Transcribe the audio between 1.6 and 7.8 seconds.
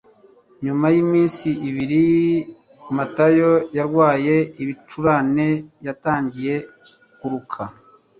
ibiri, dr matayo yarwaye ibicurane. yatangiye kuruka